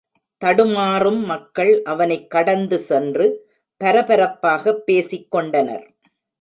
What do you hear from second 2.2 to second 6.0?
கடந்து சென்று, பரபரப்பாக பேசிக்கொண்டனர்.